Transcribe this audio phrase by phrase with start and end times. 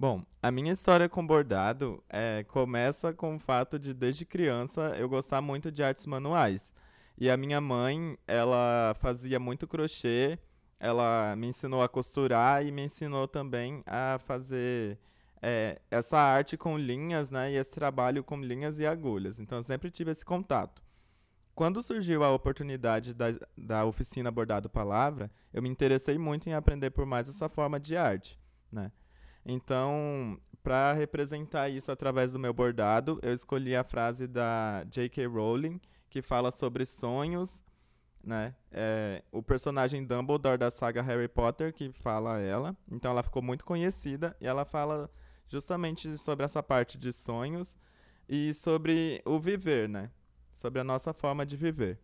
[0.00, 5.08] Bom, a minha história com bordado é, começa com o fato de, desde criança, eu
[5.08, 6.72] gostar muito de artes manuais.
[7.18, 10.38] E a minha mãe, ela fazia muito crochê,
[10.78, 15.00] ela me ensinou a costurar e me ensinou também a fazer
[15.42, 17.50] é, essa arte com linhas, né?
[17.50, 19.40] E esse trabalho com linhas e agulhas.
[19.40, 20.80] Então, eu sempre tive esse contato.
[21.56, 23.26] Quando surgiu a oportunidade da,
[23.56, 27.96] da oficina Bordado Palavra, eu me interessei muito em aprender por mais essa forma de
[27.96, 28.38] arte,
[28.70, 28.92] né?
[29.50, 35.26] Então, para representar isso através do meu bordado, eu escolhi a frase da J.K.
[35.26, 35.80] Rowling,
[36.10, 37.62] que fala sobre sonhos,
[38.22, 38.54] né?
[38.70, 42.76] É, o personagem Dumbledore da saga Harry Potter que fala ela.
[42.92, 45.10] Então ela ficou muito conhecida e ela fala
[45.48, 47.74] justamente sobre essa parte de sonhos
[48.28, 50.10] e sobre o viver, né?
[50.52, 51.98] Sobre a nossa forma de viver.